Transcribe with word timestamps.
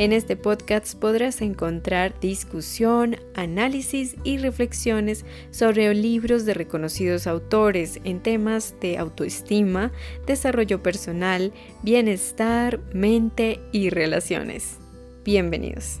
En 0.00 0.14
este 0.14 0.34
podcast 0.34 0.98
podrás 0.98 1.42
encontrar 1.42 2.18
discusión, 2.20 3.16
análisis 3.34 4.16
y 4.24 4.38
reflexiones 4.38 5.26
sobre 5.50 5.92
libros 5.92 6.46
de 6.46 6.54
reconocidos 6.54 7.26
autores 7.26 8.00
en 8.04 8.20
temas 8.20 8.74
de 8.80 8.96
autoestima, 8.96 9.92
desarrollo 10.26 10.82
personal, 10.82 11.52
bienestar, 11.82 12.80
mente 12.94 13.60
y 13.72 13.90
relaciones. 13.90 14.78
Bienvenidos. 15.22 16.00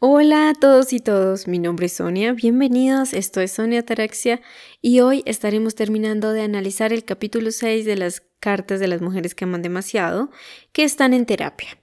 Hola 0.00 0.50
a 0.50 0.54
todos 0.54 0.92
y 0.92 1.00
todos, 1.00 1.48
mi 1.48 1.58
nombre 1.58 1.86
es 1.86 1.94
Sonia, 1.94 2.32
bienvenidos, 2.32 3.12
esto 3.12 3.40
es 3.40 3.50
Sonia 3.50 3.84
Taraxia 3.84 4.40
y 4.80 5.00
hoy 5.00 5.24
estaremos 5.26 5.74
terminando 5.74 6.32
de 6.32 6.42
analizar 6.42 6.92
el 6.92 7.04
capítulo 7.04 7.50
6 7.50 7.84
de 7.84 7.96
las 7.96 8.22
cartas 8.38 8.78
de 8.78 8.86
las 8.86 9.00
mujeres 9.00 9.34
que 9.34 9.42
aman 9.42 9.60
demasiado 9.60 10.30
que 10.70 10.84
están 10.84 11.14
en 11.14 11.26
terapia. 11.26 11.77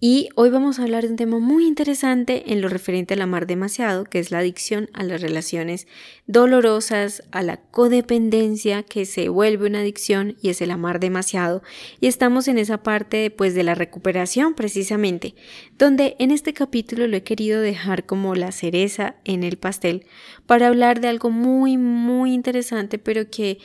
Y 0.00 0.28
hoy 0.36 0.50
vamos 0.50 0.78
a 0.78 0.84
hablar 0.84 1.02
de 1.02 1.10
un 1.10 1.16
tema 1.16 1.40
muy 1.40 1.66
interesante 1.66 2.52
en 2.52 2.60
lo 2.60 2.68
referente 2.68 3.14
al 3.14 3.22
amar 3.22 3.48
demasiado, 3.48 4.04
que 4.04 4.20
es 4.20 4.30
la 4.30 4.38
adicción 4.38 4.88
a 4.92 5.02
las 5.02 5.20
relaciones 5.20 5.88
dolorosas, 6.28 7.24
a 7.32 7.42
la 7.42 7.56
codependencia, 7.56 8.84
que 8.84 9.06
se 9.06 9.28
vuelve 9.28 9.66
una 9.66 9.80
adicción 9.80 10.36
y 10.40 10.50
es 10.50 10.60
el 10.60 10.70
amar 10.70 11.00
demasiado. 11.00 11.64
Y 12.00 12.06
estamos 12.06 12.46
en 12.46 12.58
esa 12.58 12.84
parte 12.84 13.30
pues 13.32 13.56
de 13.56 13.64
la 13.64 13.74
recuperación 13.74 14.54
precisamente, 14.54 15.34
donde 15.78 16.14
en 16.20 16.30
este 16.30 16.52
capítulo 16.52 17.08
lo 17.08 17.16
he 17.16 17.24
querido 17.24 17.60
dejar 17.60 18.06
como 18.06 18.36
la 18.36 18.52
cereza 18.52 19.16
en 19.24 19.42
el 19.42 19.56
pastel 19.56 20.06
para 20.46 20.68
hablar 20.68 21.00
de 21.00 21.08
algo 21.08 21.30
muy 21.30 21.76
muy 21.76 22.34
interesante, 22.34 23.00
pero 23.00 23.28
que 23.30 23.58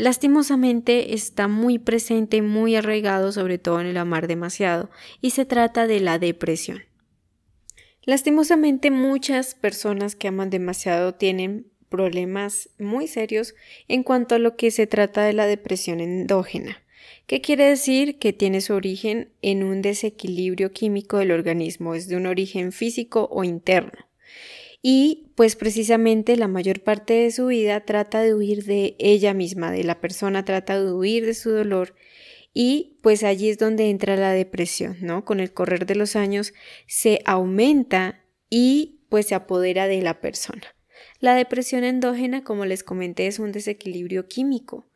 Lastimosamente 0.00 1.12
está 1.12 1.46
muy 1.46 1.78
presente, 1.78 2.40
muy 2.40 2.74
arraigado, 2.74 3.32
sobre 3.32 3.58
todo 3.58 3.82
en 3.82 3.86
el 3.86 3.98
amar 3.98 4.28
demasiado, 4.28 4.88
y 5.20 5.32
se 5.32 5.44
trata 5.44 5.86
de 5.86 6.00
la 6.00 6.18
depresión. 6.18 6.84
Lastimosamente 8.04 8.90
muchas 8.90 9.54
personas 9.54 10.16
que 10.16 10.28
aman 10.28 10.48
demasiado 10.48 11.16
tienen 11.16 11.66
problemas 11.90 12.70
muy 12.78 13.08
serios 13.08 13.54
en 13.88 14.02
cuanto 14.02 14.34
a 14.34 14.38
lo 14.38 14.56
que 14.56 14.70
se 14.70 14.86
trata 14.86 15.22
de 15.22 15.34
la 15.34 15.44
depresión 15.44 16.00
endógena. 16.00 16.82
¿Qué 17.26 17.42
quiere 17.42 17.64
decir? 17.64 18.18
Que 18.18 18.32
tiene 18.32 18.62
su 18.62 18.72
origen 18.72 19.28
en 19.42 19.62
un 19.62 19.82
desequilibrio 19.82 20.72
químico 20.72 21.18
del 21.18 21.30
organismo, 21.30 21.94
es 21.94 22.08
de 22.08 22.16
un 22.16 22.24
origen 22.24 22.72
físico 22.72 23.28
o 23.30 23.44
interno 23.44 24.09
y 24.82 25.32
pues 25.34 25.56
precisamente 25.56 26.36
la 26.36 26.48
mayor 26.48 26.80
parte 26.80 27.14
de 27.14 27.30
su 27.30 27.46
vida 27.46 27.80
trata 27.84 28.22
de 28.22 28.34
huir 28.34 28.64
de 28.64 28.96
ella 28.98 29.34
misma, 29.34 29.70
de 29.70 29.84
la 29.84 30.00
persona, 30.00 30.44
trata 30.44 30.82
de 30.82 30.92
huir 30.92 31.26
de 31.26 31.34
su 31.34 31.50
dolor 31.50 31.94
y 32.52 32.98
pues 33.02 33.22
allí 33.22 33.50
es 33.50 33.58
donde 33.58 33.90
entra 33.90 34.16
la 34.16 34.32
depresión, 34.32 34.96
¿no? 35.00 35.24
Con 35.24 35.40
el 35.40 35.52
correr 35.52 35.86
de 35.86 35.94
los 35.94 36.16
años 36.16 36.52
se 36.86 37.20
aumenta 37.24 38.24
y 38.48 39.02
pues 39.08 39.26
se 39.26 39.34
apodera 39.34 39.86
de 39.86 40.02
la 40.02 40.20
persona. 40.20 40.62
La 41.20 41.34
depresión 41.34 41.84
endógena, 41.84 42.42
como 42.42 42.64
les 42.64 42.82
comenté, 42.82 43.26
es 43.26 43.38
un 43.38 43.52
desequilibrio 43.52 44.28
químico 44.28 44.88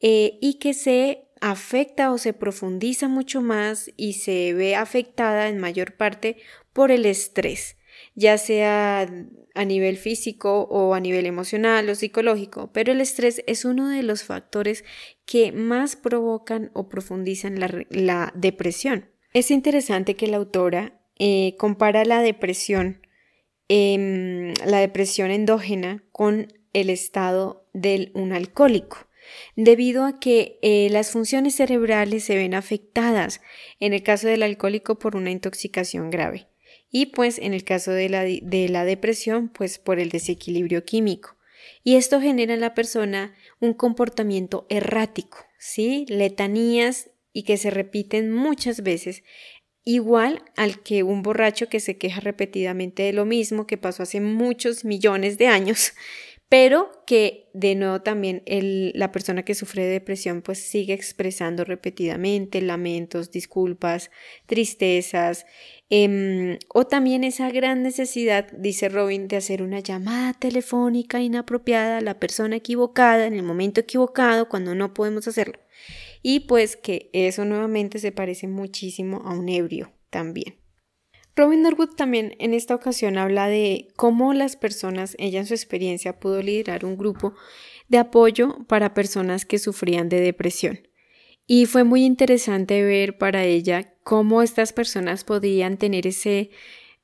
eh, 0.00 0.38
y 0.40 0.54
que 0.54 0.74
se 0.74 1.28
afecta 1.40 2.12
o 2.12 2.18
se 2.18 2.34
profundiza 2.34 3.08
mucho 3.08 3.40
más 3.40 3.90
y 3.96 4.14
se 4.14 4.52
ve 4.54 4.76
afectada 4.76 5.48
en 5.48 5.58
mayor 5.58 5.96
parte 5.96 6.36
por 6.72 6.90
el 6.90 7.04
estrés 7.06 7.76
ya 8.14 8.38
sea 8.38 9.08
a 9.54 9.64
nivel 9.64 9.96
físico 9.96 10.62
o 10.70 10.94
a 10.94 11.00
nivel 11.00 11.26
emocional 11.26 11.88
o 11.88 11.94
psicológico, 11.94 12.70
pero 12.72 12.92
el 12.92 13.00
estrés 13.00 13.42
es 13.46 13.64
uno 13.64 13.88
de 13.88 14.02
los 14.02 14.24
factores 14.24 14.84
que 15.26 15.52
más 15.52 15.96
provocan 15.96 16.70
o 16.74 16.88
profundizan 16.88 17.58
la, 17.58 18.32
depresión. 18.34 19.10
Es 19.34 19.50
interesante 19.50 20.16
que 20.16 20.26
la 20.26 20.38
autora 20.38 21.00
eh, 21.18 21.54
compara 21.58 22.04
la 22.04 22.20
depresión, 22.22 23.06
em, 23.68 24.54
la 24.66 24.78
depresión 24.78 25.30
endógena 25.30 26.04
con 26.12 26.52
el 26.72 26.90
estado 26.90 27.68
de 27.72 28.10
un 28.14 28.32
alcohólico 28.32 29.06
debido 29.56 30.04
a 30.04 30.18
que 30.18 30.58
eh, 30.62 30.88
las 30.90 31.10
funciones 31.10 31.54
cerebrales 31.54 32.24
se 32.24 32.36
ven 32.36 32.54
afectadas 32.54 33.40
en 33.78 33.92
el 33.92 34.02
caso 34.02 34.26
del 34.26 34.42
alcohólico 34.42 34.98
por 34.98 35.16
una 35.16 35.30
intoxicación 35.30 36.10
grave 36.10 36.48
y 36.92 37.06
pues 37.06 37.38
en 37.38 37.54
el 37.54 37.64
caso 37.64 37.90
de 37.90 38.08
la, 38.10 38.22
de 38.22 38.68
la 38.68 38.84
depresión, 38.84 39.48
pues 39.48 39.78
por 39.78 39.98
el 39.98 40.10
desequilibrio 40.10 40.84
químico. 40.84 41.36
Y 41.82 41.96
esto 41.96 42.20
genera 42.20 42.54
en 42.54 42.60
la 42.60 42.74
persona 42.74 43.34
un 43.58 43.72
comportamiento 43.72 44.66
errático, 44.68 45.38
¿sí? 45.58 46.04
Letanías 46.08 47.10
y 47.32 47.44
que 47.44 47.56
se 47.56 47.70
repiten 47.70 48.30
muchas 48.30 48.82
veces, 48.82 49.24
igual 49.84 50.44
al 50.54 50.82
que 50.82 51.02
un 51.02 51.22
borracho 51.22 51.68
que 51.68 51.80
se 51.80 51.96
queja 51.96 52.20
repetidamente 52.20 53.04
de 53.04 53.14
lo 53.14 53.24
mismo 53.24 53.66
que 53.66 53.78
pasó 53.78 54.02
hace 54.02 54.20
muchos 54.20 54.84
millones 54.84 55.38
de 55.38 55.46
años 55.46 55.94
pero 56.52 56.90
que 57.06 57.48
de 57.54 57.74
nuevo 57.74 58.02
también 58.02 58.42
la 58.46 59.10
persona 59.10 59.42
que 59.42 59.54
sufre 59.54 59.84
de 59.84 59.92
depresión 59.92 60.42
pues 60.42 60.58
sigue 60.58 60.92
expresando 60.92 61.64
repetidamente 61.64 62.60
lamentos, 62.60 63.30
disculpas, 63.30 64.10
tristezas, 64.44 65.46
em, 65.94 66.58
o 66.68 66.86
también 66.86 67.22
esa 67.22 67.50
gran 67.50 67.82
necesidad, 67.82 68.50
dice 68.52 68.88
Robin, 68.88 69.28
de 69.28 69.36
hacer 69.36 69.62
una 69.62 69.80
llamada 69.80 70.32
telefónica 70.32 71.20
inapropiada 71.20 71.98
a 71.98 72.00
la 72.00 72.18
persona 72.18 72.56
equivocada 72.56 73.26
en 73.26 73.34
el 73.34 73.42
momento 73.42 73.82
equivocado 73.82 74.48
cuando 74.48 74.74
no 74.74 74.94
podemos 74.94 75.28
hacerlo. 75.28 75.58
Y 76.22 76.40
pues 76.40 76.76
que 76.76 77.10
eso 77.12 77.44
nuevamente 77.44 77.98
se 77.98 78.10
parece 78.10 78.48
muchísimo 78.48 79.20
a 79.26 79.34
un 79.34 79.50
ebrio 79.50 79.92
también. 80.08 80.56
Robin 81.36 81.60
Norwood 81.60 81.90
también 81.90 82.36
en 82.38 82.54
esta 82.54 82.74
ocasión 82.74 83.18
habla 83.18 83.48
de 83.48 83.88
cómo 83.94 84.32
las 84.32 84.56
personas, 84.56 85.14
ella 85.18 85.40
en 85.40 85.46
su 85.46 85.52
experiencia 85.52 86.18
pudo 86.18 86.40
liderar 86.40 86.86
un 86.86 86.96
grupo 86.96 87.34
de 87.88 87.98
apoyo 87.98 88.64
para 88.66 88.94
personas 88.94 89.44
que 89.44 89.58
sufrían 89.58 90.08
de 90.08 90.20
depresión. 90.20 90.88
Y 91.46 91.66
fue 91.66 91.84
muy 91.84 92.04
interesante 92.06 92.82
ver 92.82 93.18
para 93.18 93.44
ella 93.44 93.91
cómo 94.02 94.42
estas 94.42 94.72
personas 94.72 95.24
podían 95.24 95.76
tener 95.76 96.06
ese, 96.06 96.50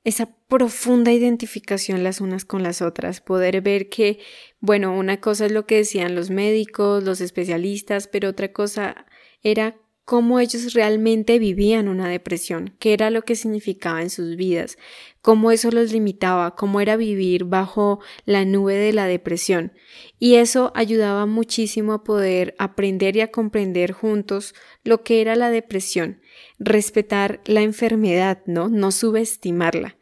esa 0.05 0.29
profunda 0.49 1.13
identificación 1.13 2.03
las 2.03 2.21
unas 2.21 2.45
con 2.45 2.63
las 2.63 2.83
otras, 2.83 3.21
poder 3.21 3.61
ver 3.61 3.89
que, 3.89 4.19
bueno, 4.61 4.97
una 4.97 5.21
cosa 5.21 5.47
es 5.47 5.53
lo 5.53 5.67
que 5.67 5.77
decían 5.77 6.15
los 6.15 6.31
médicos, 6.31 7.05
los 7.05 7.21
especialistas, 7.21 8.09
pero 8.09 8.31
otra 8.31 8.53
cosa 8.53 9.07
era 9.43 9.77
cómo 10.09 10.41
ellos 10.41 10.73
realmente 10.73 11.39
vivían 11.39 11.87
una 11.87 12.09
depresión, 12.09 12.75
qué 12.79 12.95
era 12.95 13.11
lo 13.11 13.27
que 13.27 13.37
significaba 13.37 14.01
en 14.01 14.09
sus 14.09 14.37
vidas, 14.37 14.79
cómo 15.21 15.51
eso 15.51 15.71
los 15.71 15.93
limitaba, 15.93 16.55
cómo 16.55 16.81
era 16.81 16.97
vivir 16.97 17.45
bajo 17.45 18.01
la 18.25 18.47
nube 18.47 18.75
de 18.77 18.95
la 18.95 19.07
depresión. 19.07 19.75
Y 20.19 20.37
eso 20.37 20.73
ayudaba 20.75 21.27
muchísimo 21.27 21.93
a 21.93 22.05
poder 22.05 22.55
aprender 22.59 23.17
y 23.17 23.21
a 23.21 23.31
comprender 23.31 23.93
juntos 23.93 24.55
lo 24.83 25.03
que 25.03 25.21
era 25.21 25.37
la 25.37 25.51
depresión, 25.51 26.23
respetar 26.59 27.41
la 27.45 27.63
enfermedad, 27.63 28.43
¿no? 28.47 28.69
No 28.69 28.93
subestimarla. 28.93 29.97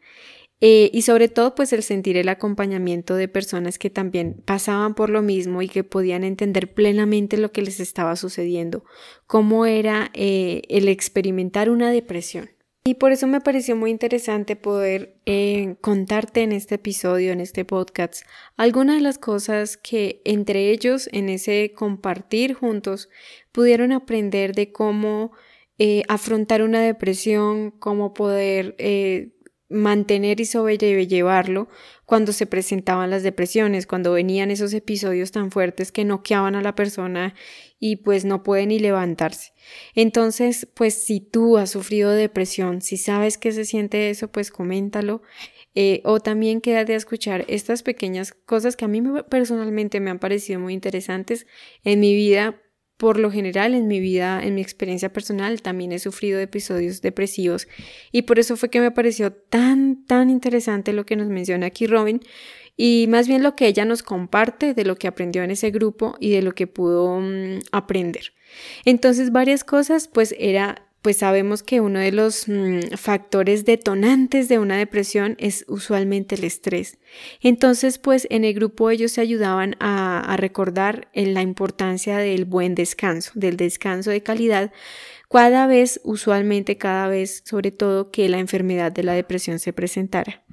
Eh, 0.59 0.89
y 0.91 1.03
sobre 1.03 1.27
todo 1.27 1.53
pues 1.53 1.71
el 1.71 1.83
sentir 1.83 2.17
el 2.17 2.29
acompañamiento 2.29 3.15
de 3.15 3.27
personas 3.27 3.77
que 3.77 3.91
también 3.91 4.41
pasaban 4.43 4.95
por 4.95 5.11
lo 5.11 5.21
mismo 5.21 5.61
y 5.61 5.69
que 5.69 5.83
podían 5.83 6.23
entender 6.23 6.73
plenamente 6.73 7.37
lo 7.37 7.51
que 7.51 7.61
les 7.61 7.79
estaba 7.79 8.15
sucediendo, 8.15 8.83
cómo 9.27 9.67
era 9.67 10.09
eh, 10.15 10.63
el 10.69 10.87
experimentar 10.87 11.69
una 11.69 11.91
depresión. 11.91 12.49
Y 12.83 12.95
por 12.95 13.11
eso 13.11 13.27
me 13.27 13.41
pareció 13.41 13.75
muy 13.75 13.91
interesante 13.91 14.55
poder 14.55 15.19
eh, 15.25 15.75
contarte 15.81 16.41
en 16.41 16.53
este 16.53 16.75
episodio, 16.75 17.33
en 17.33 17.41
este 17.41 17.65
podcast, 17.65 18.23
algunas 18.55 18.95
de 18.95 19.01
las 19.01 19.17
cosas 19.17 19.75
que 19.75 20.21
entre 20.23 20.71
ellos 20.71 21.09
en 21.11 21.27
ese 21.27 21.73
compartir 21.75 22.53
juntos 22.53 23.09
pudieron 23.51 23.91
aprender 23.91 24.55
de 24.55 24.71
cómo 24.71 25.33
afrontar 26.07 26.63
una 26.63 26.81
depresión, 26.81 27.71
cómo 27.71 28.13
poder 28.13 28.75
mantener 29.69 30.39
y 30.39 30.45
sobrellevarlo 30.45 31.67
cuando 32.05 32.31
se 32.31 32.45
presentaban 32.45 33.09
las 33.09 33.23
depresiones, 33.23 33.85
cuando 33.85 34.13
venían 34.13 34.49
esos 34.49 34.73
episodios 34.73 35.31
tan 35.31 35.51
fuertes 35.51 35.91
que 35.91 36.05
noqueaban 36.05 36.55
a 36.55 36.61
la 36.61 36.73
persona 36.73 37.35
y 37.79 37.97
pues 37.97 38.23
no 38.23 38.43
puede 38.43 38.65
ni 38.65 38.79
levantarse. 38.79 39.51
Entonces, 39.93 40.67
pues 40.73 40.93
si 40.93 41.19
tú 41.19 41.57
has 41.57 41.69
sufrido 41.69 42.11
depresión, 42.11 42.81
si 42.81 42.95
sabes 42.95 43.37
que 43.37 43.51
se 43.51 43.65
siente 43.65 44.09
eso, 44.09 44.29
pues 44.31 44.51
coméntalo. 44.51 45.21
Eh, 45.75 46.01
o 46.05 46.19
también 46.19 46.61
quédate 46.61 46.93
a 46.93 46.97
escuchar 46.97 47.45
estas 47.47 47.83
pequeñas 47.83 48.31
cosas 48.31 48.75
que 48.75 48.85
a 48.85 48.87
mí 48.87 49.03
personalmente 49.29 49.99
me 49.99 50.09
han 50.09 50.17
parecido 50.17 50.59
muy 50.59 50.73
interesantes 50.73 51.45
en 51.83 51.99
mi 51.99 52.15
vida 52.15 52.59
por 52.97 53.19
lo 53.19 53.31
general 53.31 53.75
en 53.75 53.87
mi 53.87 53.99
vida, 53.99 54.43
en 54.43 54.55
mi 54.55 54.61
experiencia 54.61 55.13
personal, 55.13 55.61
también 55.61 55.91
he 55.91 55.99
sufrido 55.99 56.39
episodios 56.39 57.01
depresivos 57.01 57.67
y 58.11 58.23
por 58.23 58.39
eso 58.39 58.57
fue 58.57 58.69
que 58.69 58.81
me 58.81 58.91
pareció 58.91 59.31
tan, 59.31 60.05
tan 60.05 60.29
interesante 60.29 60.93
lo 60.93 61.05
que 61.05 61.15
nos 61.15 61.27
menciona 61.27 61.67
aquí 61.67 61.85
Robin 61.85 62.21
y 62.75 63.05
más 63.09 63.27
bien 63.27 63.43
lo 63.43 63.55
que 63.55 63.67
ella 63.67 63.85
nos 63.85 64.03
comparte 64.03 64.73
de 64.73 64.85
lo 64.85 64.95
que 64.97 65.07
aprendió 65.07 65.43
en 65.43 65.51
ese 65.51 65.71
grupo 65.71 66.15
y 66.19 66.31
de 66.31 66.41
lo 66.41 66.53
que 66.53 66.67
pudo 66.67 67.19
mm, 67.19 67.59
aprender. 67.71 68.33
Entonces 68.85 69.31
varias 69.31 69.63
cosas 69.63 70.07
pues 70.07 70.35
era 70.37 70.86
pues 71.07 71.19
sabemos 71.19 71.63
que 71.63 71.79
uno 71.79 71.99
de 71.99 72.11
los 72.11 72.49
mm, 72.49 72.97
factores 72.97 73.63
detonantes 73.63 74.49
de 74.49 74.59
una 74.59 74.75
depresión 74.75 75.37
es 75.39 75.63
usualmente 75.69 76.35
el 76.35 76.43
estrés. 76.43 76.97
Entonces, 77.39 77.97
pues 77.97 78.27
en 78.29 78.43
el 78.43 78.53
grupo 78.53 78.89
ellos 78.89 79.13
se 79.13 79.21
ayudaban 79.21 79.77
a, 79.79 80.19
a 80.19 80.35
recordar 80.35 81.07
en 81.13 81.33
la 81.33 81.41
importancia 81.41 82.17
del 82.17 82.43
buen 82.43 82.75
descanso, 82.75 83.31
del 83.35 83.55
descanso 83.55 84.11
de 84.11 84.21
calidad, 84.21 84.73
cada 85.31 85.65
vez, 85.65 86.01
usualmente 86.03 86.77
cada 86.77 87.07
vez, 87.07 87.41
sobre 87.45 87.71
todo 87.71 88.11
que 88.11 88.27
la 88.27 88.39
enfermedad 88.39 88.91
de 88.91 89.03
la 89.03 89.13
depresión 89.13 89.59
se 89.59 89.71
presentara. 89.71 90.43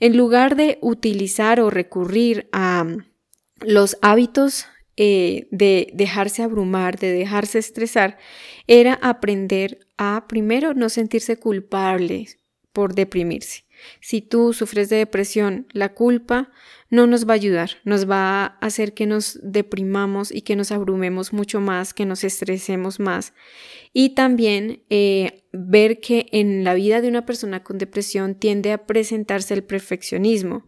En 0.00 0.16
lugar 0.16 0.56
de 0.56 0.78
utilizar 0.80 1.60
o 1.60 1.68
recurrir 1.68 2.48
a 2.52 2.82
mm, 2.82 3.04
los 3.60 3.98
hábitos 4.00 4.64
eh, 5.00 5.46
de 5.52 5.92
dejarse 5.94 6.42
abrumar, 6.42 6.98
de 6.98 7.12
dejarse 7.12 7.60
estresar, 7.60 8.18
era 8.66 8.94
aprender 8.94 9.86
a 9.96 10.26
primero 10.26 10.74
no 10.74 10.88
sentirse 10.88 11.36
culpable 11.36 12.26
por 12.72 12.96
deprimirse. 12.96 13.62
Si 14.00 14.22
tú 14.22 14.52
sufres 14.52 14.88
de 14.88 14.96
depresión, 14.96 15.68
la 15.70 15.94
culpa 15.94 16.50
no 16.90 17.06
nos 17.06 17.28
va 17.28 17.34
a 17.34 17.36
ayudar, 17.36 17.70
nos 17.84 18.10
va 18.10 18.44
a 18.44 18.46
hacer 18.60 18.92
que 18.92 19.06
nos 19.06 19.38
deprimamos 19.40 20.32
y 20.32 20.42
que 20.42 20.56
nos 20.56 20.72
abrumemos 20.72 21.32
mucho 21.32 21.60
más, 21.60 21.94
que 21.94 22.04
nos 22.04 22.24
estresemos 22.24 22.98
más. 22.98 23.34
Y 23.92 24.16
también 24.16 24.82
eh, 24.90 25.44
ver 25.52 26.00
que 26.00 26.26
en 26.32 26.64
la 26.64 26.74
vida 26.74 27.00
de 27.00 27.08
una 27.08 27.24
persona 27.24 27.62
con 27.62 27.78
depresión 27.78 28.34
tiende 28.34 28.72
a 28.72 28.84
presentarse 28.84 29.54
el 29.54 29.62
perfeccionismo, 29.62 30.66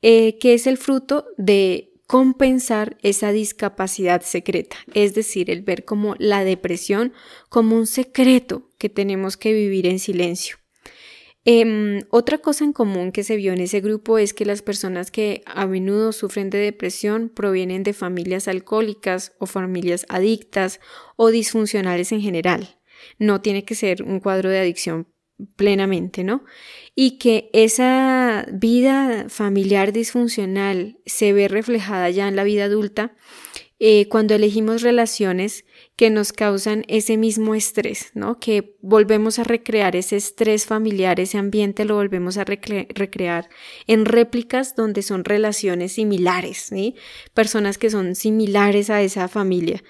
eh, 0.00 0.38
que 0.38 0.54
es 0.54 0.68
el 0.68 0.76
fruto 0.76 1.26
de 1.38 1.93
compensar 2.06 2.96
esa 3.02 3.32
discapacidad 3.32 4.22
secreta, 4.22 4.76
es 4.92 5.14
decir, 5.14 5.50
el 5.50 5.62
ver 5.62 5.84
como 5.84 6.14
la 6.18 6.44
depresión 6.44 7.12
como 7.48 7.76
un 7.76 7.86
secreto 7.86 8.70
que 8.78 8.88
tenemos 8.88 9.36
que 9.36 9.52
vivir 9.52 9.86
en 9.86 9.98
silencio. 9.98 10.58
Em, 11.46 12.00
otra 12.08 12.38
cosa 12.38 12.64
en 12.64 12.72
común 12.72 13.12
que 13.12 13.22
se 13.22 13.36
vio 13.36 13.52
en 13.52 13.60
ese 13.60 13.80
grupo 13.80 14.16
es 14.16 14.32
que 14.32 14.46
las 14.46 14.62
personas 14.62 15.10
que 15.10 15.42
a 15.44 15.66
menudo 15.66 16.12
sufren 16.12 16.48
de 16.48 16.58
depresión 16.58 17.28
provienen 17.28 17.82
de 17.82 17.92
familias 17.92 18.48
alcohólicas 18.48 19.32
o 19.38 19.44
familias 19.44 20.06
adictas 20.08 20.80
o 21.16 21.28
disfuncionales 21.28 22.12
en 22.12 22.22
general. 22.22 22.78
No 23.18 23.42
tiene 23.42 23.66
que 23.66 23.74
ser 23.74 24.02
un 24.02 24.20
cuadro 24.20 24.48
de 24.48 24.58
adicción 24.58 25.06
plenamente, 25.56 26.24
¿no? 26.24 26.44
Y 26.94 27.18
que 27.18 27.50
esa 27.52 28.46
vida 28.52 29.26
familiar 29.28 29.92
disfuncional 29.92 30.98
se 31.06 31.32
ve 31.32 31.48
reflejada 31.48 32.10
ya 32.10 32.28
en 32.28 32.36
la 32.36 32.44
vida 32.44 32.64
adulta 32.64 33.14
eh, 33.80 34.08
cuando 34.08 34.34
elegimos 34.34 34.82
relaciones 34.82 35.64
que 35.96 36.08
nos 36.08 36.32
causan 36.32 36.84
ese 36.88 37.16
mismo 37.16 37.54
estrés, 37.54 38.12
¿no? 38.14 38.38
Que 38.38 38.76
volvemos 38.80 39.38
a 39.38 39.44
recrear 39.44 39.96
ese 39.96 40.16
estrés 40.16 40.64
familiar, 40.64 41.18
ese 41.18 41.38
ambiente 41.38 41.84
lo 41.84 41.96
volvemos 41.96 42.38
a 42.38 42.44
recrear 42.44 43.48
en 43.86 44.04
réplicas 44.04 44.76
donde 44.76 45.02
son 45.02 45.24
relaciones 45.24 45.92
similares. 45.92 46.70
Personas 47.34 47.76
que 47.76 47.90
son 47.90 48.14
similares 48.14 48.90
a 48.90 49.02
esa 49.02 49.28
familia. 49.28 49.82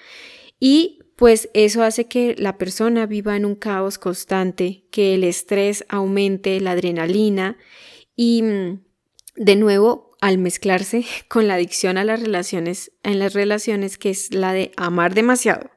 Y 0.59 0.99
pues 1.15 1.49
eso 1.53 1.83
hace 1.83 2.07
que 2.07 2.35
la 2.37 2.57
persona 2.57 3.05
viva 3.05 3.35
en 3.35 3.45
un 3.45 3.55
caos 3.55 3.97
constante, 3.97 4.85
que 4.91 5.15
el 5.15 5.23
estrés 5.23 5.85
aumente, 5.87 6.59
la 6.59 6.71
adrenalina 6.71 7.57
y 8.15 8.41
mm, 8.41 8.83
de 9.35 9.55
nuevo 9.55 10.15
al 10.21 10.37
mezclarse 10.37 11.05
con 11.27 11.47
la 11.47 11.55
adicción 11.55 11.97
a 11.97 12.03
las 12.03 12.19
relaciones, 12.19 12.91
en 13.03 13.19
las 13.19 13.33
relaciones 13.33 13.97
que 13.97 14.09
es 14.09 14.33
la 14.33 14.53
de 14.53 14.71
amar 14.75 15.13
demasiado, 15.13 15.71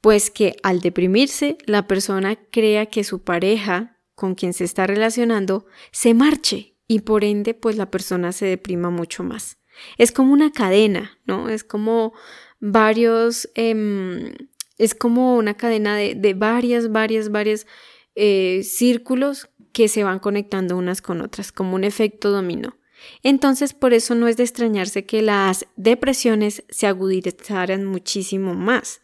pues 0.00 0.30
que 0.30 0.56
al 0.62 0.80
deprimirse 0.80 1.58
la 1.66 1.86
persona 1.86 2.36
crea 2.50 2.86
que 2.86 3.04
su 3.04 3.22
pareja 3.22 3.98
con 4.14 4.34
quien 4.34 4.52
se 4.52 4.64
está 4.64 4.86
relacionando 4.86 5.66
se 5.90 6.14
marche 6.14 6.76
y 6.86 7.00
por 7.00 7.24
ende 7.24 7.54
pues 7.54 7.76
la 7.76 7.90
persona 7.90 8.32
se 8.32 8.46
deprima 8.46 8.90
mucho 8.90 9.22
más. 9.22 9.58
Es 9.98 10.12
como 10.12 10.32
una 10.32 10.52
cadena, 10.52 11.18
¿no? 11.24 11.48
Es 11.48 11.64
como 11.64 12.12
varios 12.60 13.50
em, 13.54 14.34
es 14.82 14.96
como 14.96 15.36
una 15.36 15.54
cadena 15.54 15.96
de, 15.96 16.34
varias, 16.34 16.90
varias, 16.90 17.30
varias 17.30 17.66
eh, 18.16 18.62
círculos 18.64 19.48
que 19.72 19.86
se 19.86 20.02
van 20.02 20.18
conectando 20.18 20.76
unas 20.76 21.00
con 21.00 21.20
otras, 21.20 21.52
como 21.52 21.76
un 21.76 21.84
efecto 21.84 22.32
dominó. 22.32 22.76
Entonces, 23.22 23.74
por 23.74 23.94
eso 23.94 24.16
no 24.16 24.26
es 24.26 24.36
de 24.36 24.42
extrañarse 24.42 25.06
que 25.06 25.22
las 25.22 25.66
depresiones 25.76 26.64
se 26.68 26.88
agudizaran 26.88 27.84
muchísimo 27.84 28.54
más. 28.54 29.00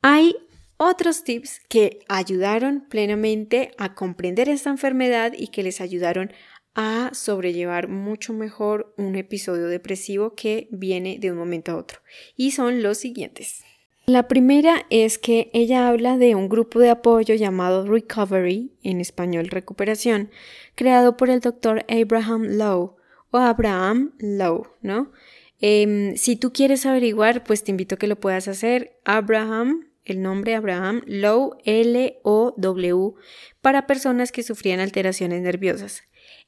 Hay 0.00 0.36
otros 0.76 1.24
tips 1.24 1.60
que 1.68 1.98
ayudaron 2.08 2.86
plenamente 2.88 3.72
a 3.78 3.94
comprender 3.96 4.48
esta 4.48 4.70
enfermedad 4.70 5.32
y 5.36 5.48
que 5.48 5.64
les 5.64 5.80
ayudaron 5.80 6.32
a 6.76 7.10
sobrellevar 7.14 7.88
mucho 7.88 8.32
mejor 8.32 8.94
un 8.96 9.16
episodio 9.16 9.66
depresivo 9.66 10.36
que 10.36 10.68
viene 10.70 11.18
de 11.18 11.32
un 11.32 11.38
momento 11.38 11.72
a 11.72 11.76
otro. 11.76 11.98
Y 12.36 12.52
son 12.52 12.82
los 12.82 12.98
siguientes. 12.98 13.64
La 14.06 14.28
primera 14.28 14.84
es 14.90 15.16
que 15.16 15.50
ella 15.54 15.88
habla 15.88 16.18
de 16.18 16.34
un 16.34 16.50
grupo 16.50 16.78
de 16.78 16.90
apoyo 16.90 17.34
llamado 17.34 17.86
Recovery, 17.86 18.70
en 18.82 19.00
español 19.00 19.48
recuperación, 19.48 20.30
creado 20.74 21.16
por 21.16 21.30
el 21.30 21.40
doctor 21.40 21.86
Abraham 21.88 22.42
Lowe 22.58 22.96
o 23.30 23.38
Abraham 23.38 24.12
Lowe, 24.18 24.68
¿no? 24.82 25.10
Em, 25.58 26.16
si 26.16 26.36
tú 26.36 26.52
quieres 26.52 26.84
averiguar, 26.84 27.44
pues 27.44 27.64
te 27.64 27.70
invito 27.70 27.94
a 27.94 27.98
que 27.98 28.06
lo 28.06 28.20
puedas 28.20 28.46
hacer. 28.46 28.98
Abraham, 29.06 29.88
el 30.04 30.20
nombre 30.20 30.54
Abraham 30.54 31.00
Lowe, 31.06 31.56
L-O-W, 31.64 33.14
para 33.62 33.86
personas 33.86 34.32
que 34.32 34.42
sufrían 34.42 34.80
alteraciones 34.80 35.40
nerviosas. 35.40 36.02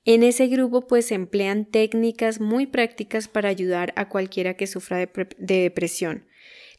En 0.04 0.22
ese 0.22 0.46
grupo 0.48 0.86
pues 0.86 1.06
se 1.06 1.14
emplean 1.14 1.64
técnicas 1.64 2.38
muy 2.38 2.66
prácticas 2.66 3.28
para 3.28 3.48
ayudar 3.48 3.94
a 3.96 4.10
cualquiera 4.10 4.54
que 4.54 4.66
sufra 4.66 4.98
de 4.98 5.62
depresión. 5.62 6.26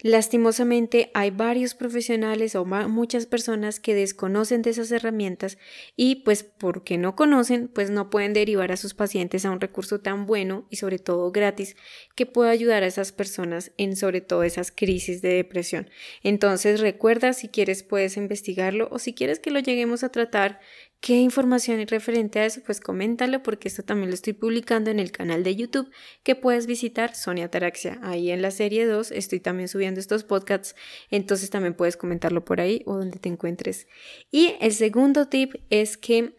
Lastimosamente 0.01 1.09
hay 1.15 1.31
varios 1.31 1.73
profesionales 1.73 2.55
o 2.55 2.65
muchas 2.65 3.25
personas 3.25 3.79
que 3.79 3.95
desconocen 3.95 4.61
de 4.61 4.69
esas 4.69 4.91
herramientas 4.91 5.57
y 5.95 6.17
pues 6.17 6.43
porque 6.43 6.97
no 6.97 7.15
conocen 7.15 7.67
pues 7.67 7.89
no 7.89 8.09
pueden 8.11 8.33
derivar 8.33 8.71
a 8.71 8.77
sus 8.77 8.93
pacientes 8.93 9.43
a 9.45 9.51
un 9.51 9.59
recurso 9.59 9.99
tan 9.99 10.27
bueno 10.27 10.67
y 10.69 10.75
sobre 10.75 10.99
todo 10.99 11.31
gratis 11.31 11.75
que 12.15 12.27
pueda 12.27 12.51
ayudar 12.51 12.83
a 12.83 12.87
esas 12.87 13.11
personas 13.11 13.71
en 13.77 13.95
sobre 13.95 14.21
todo 14.21 14.43
esas 14.43 14.71
crisis 14.71 15.21
de 15.21 15.29
depresión. 15.29 15.89
Entonces 16.21 16.79
recuerda 16.79 17.33
si 17.33 17.47
quieres 17.47 17.81
puedes 17.81 18.17
investigarlo 18.17 18.89
o 18.91 18.99
si 18.99 19.13
quieres 19.13 19.39
que 19.39 19.51
lo 19.51 19.59
lleguemos 19.59 20.03
a 20.03 20.09
tratar 20.09 20.59
¿Qué 20.99 21.13
información 21.13 21.85
referente 21.87 22.39
a 22.39 22.45
eso? 22.45 22.61
Pues 22.65 22.81
coméntalo 22.81 23.43
porque 23.43 23.67
esto 23.67 23.83
también 23.83 24.09
lo 24.09 24.15
estoy 24.15 24.33
publicando 24.33 24.89
en 24.89 24.99
el 24.99 25.11
canal 25.11 25.43
de 25.43 25.55
YouTube 25.55 25.91
que 26.23 26.35
puedes 26.35 26.65
visitar 26.65 27.15
Sonia 27.15 27.49
Taraxia. 27.49 27.99
Ahí 28.01 28.31
en 28.31 28.41
la 28.41 28.49
serie 28.49 28.85
2 28.87 29.11
estoy 29.11 29.39
también 29.39 29.67
subiendo 29.67 29.99
estos 29.99 30.23
podcasts, 30.23 30.75
entonces 31.11 31.51
también 31.51 31.75
puedes 31.75 31.97
comentarlo 31.97 32.43
por 32.43 32.61
ahí 32.61 32.81
o 32.87 32.97
donde 32.97 33.19
te 33.19 33.29
encuentres. 33.29 33.87
Y 34.31 34.55
el 34.59 34.73
segundo 34.73 35.27
tip 35.27 35.53
es 35.69 35.97
que 35.97 36.35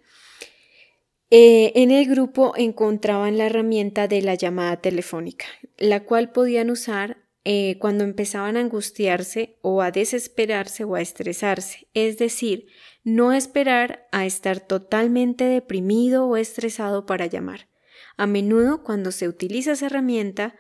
eh, 1.31 1.73
en 1.77 1.91
el 1.91 2.07
grupo 2.07 2.55
encontraban 2.57 3.39
la 3.39 3.47
herramienta 3.47 4.09
de 4.09 4.23
la 4.23 4.35
llamada 4.35 4.81
telefónica, 4.81 5.47
la 5.77 6.05
cual 6.05 6.33
podían 6.33 6.71
usar 6.71 7.29
eh, 7.45 7.79
cuando 7.79 8.05
empezaban 8.05 8.57
a 8.57 8.61
angustiarse 8.61 9.59
o 9.63 9.83
a 9.83 9.91
desesperarse 9.91 10.85
o 10.85 10.97
a 10.97 11.01
estresarse. 11.01 11.89
Es 11.95 12.19
decir, 12.19 12.67
no 13.09 13.33
esperar 13.33 14.07
a 14.13 14.27
estar 14.27 14.61
totalmente 14.61 15.45
deprimido 15.45 16.27
o 16.27 16.37
estresado 16.37 17.07
para 17.07 17.27
llamar. 17.27 17.69
A 18.17 18.27
menudo 18.27 18.83
cuando 18.83 19.13
se 19.13 19.29
utiliza 19.29 19.73
esa 19.73 19.87
herramienta, 19.87 20.55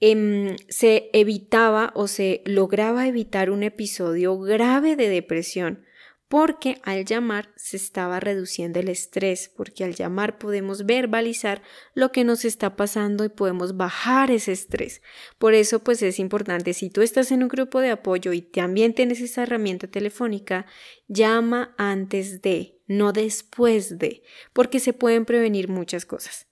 em, 0.00 0.56
se 0.68 1.08
evitaba 1.14 1.92
o 1.94 2.06
se 2.06 2.42
lograba 2.44 3.06
evitar 3.06 3.50
un 3.50 3.62
episodio 3.62 4.38
grave 4.38 4.94
de 4.94 5.08
depresión 5.08 5.85
porque 6.28 6.80
al 6.82 7.04
llamar 7.04 7.52
se 7.56 7.76
estaba 7.76 8.18
reduciendo 8.18 8.80
el 8.80 8.88
estrés, 8.88 9.50
porque 9.56 9.84
al 9.84 9.94
llamar 9.94 10.38
podemos 10.38 10.84
verbalizar 10.84 11.62
lo 11.94 12.10
que 12.10 12.24
nos 12.24 12.44
está 12.44 12.74
pasando 12.74 13.24
y 13.24 13.28
podemos 13.28 13.76
bajar 13.76 14.30
ese 14.30 14.52
estrés. 14.52 15.02
Por 15.38 15.54
eso 15.54 15.80
pues 15.84 16.02
es 16.02 16.18
importante, 16.18 16.74
si 16.74 16.90
tú 16.90 17.02
estás 17.02 17.30
en 17.30 17.42
un 17.42 17.48
grupo 17.48 17.80
de 17.80 17.90
apoyo 17.90 18.32
y 18.32 18.42
también 18.42 18.92
tienes 18.92 19.20
esa 19.20 19.44
herramienta 19.44 19.86
telefónica, 19.86 20.66
llama 21.06 21.74
antes 21.78 22.42
de, 22.42 22.80
no 22.86 23.12
después 23.12 23.98
de, 23.98 24.22
porque 24.52 24.80
se 24.80 24.92
pueden 24.92 25.24
prevenir 25.24 25.68
muchas 25.68 26.06
cosas. 26.06 26.48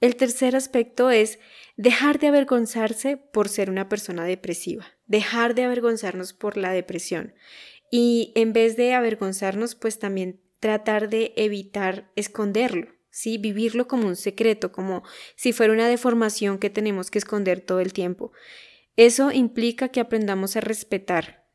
El 0.00 0.16
tercer 0.16 0.54
aspecto 0.54 1.10
es 1.10 1.38
dejar 1.76 2.18
de 2.18 2.26
avergonzarse 2.28 3.16
por 3.16 3.48
ser 3.48 3.70
una 3.70 3.88
persona 3.88 4.24
depresiva, 4.24 4.86
dejar 5.06 5.54
de 5.54 5.64
avergonzarnos 5.64 6.32
por 6.32 6.56
la 6.56 6.72
depresión. 6.72 7.34
Y 7.96 8.32
en 8.34 8.52
vez 8.52 8.76
de 8.76 8.92
avergonzarnos, 8.92 9.76
pues 9.76 10.00
también 10.00 10.40
tratar 10.58 11.08
de 11.08 11.32
evitar 11.36 12.10
esconderlo, 12.16 12.88
¿sí? 13.10 13.38
Vivirlo 13.38 13.86
como 13.86 14.08
un 14.08 14.16
secreto, 14.16 14.72
como 14.72 15.04
si 15.36 15.52
fuera 15.52 15.72
una 15.72 15.86
deformación 15.86 16.58
que 16.58 16.70
tenemos 16.70 17.12
que 17.12 17.18
esconder 17.18 17.60
todo 17.60 17.78
el 17.78 17.92
tiempo. 17.92 18.32
Eso 18.96 19.30
implica 19.30 19.90
que 19.90 20.00
aprendamos 20.00 20.56
a 20.56 20.60
respetar, 20.60 21.46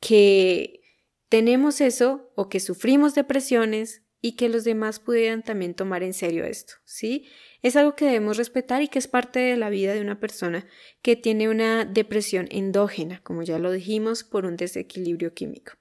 que 0.00 0.82
tenemos 1.28 1.80
eso 1.80 2.32
o 2.34 2.48
que 2.48 2.58
sufrimos 2.58 3.14
depresiones 3.14 4.02
y 4.20 4.34
que 4.34 4.48
los 4.48 4.64
demás 4.64 4.98
pudieran 4.98 5.44
también 5.44 5.74
tomar 5.74 6.02
en 6.02 6.12
serio 6.12 6.44
esto, 6.44 6.74
¿sí? 6.82 7.28
Es 7.62 7.76
algo 7.76 7.94
que 7.94 8.06
debemos 8.06 8.36
respetar 8.36 8.82
y 8.82 8.88
que 8.88 8.98
es 8.98 9.06
parte 9.06 9.38
de 9.38 9.56
la 9.56 9.70
vida 9.70 9.94
de 9.94 10.00
una 10.00 10.18
persona 10.18 10.66
que 11.02 11.14
tiene 11.14 11.48
una 11.48 11.84
depresión 11.84 12.48
endógena, 12.50 13.20
como 13.22 13.44
ya 13.44 13.60
lo 13.60 13.70
dijimos, 13.70 14.24
por 14.24 14.44
un 14.44 14.56
desequilibrio 14.56 15.34
químico. 15.34 15.74